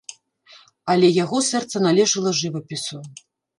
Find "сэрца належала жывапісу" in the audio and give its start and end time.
1.51-2.95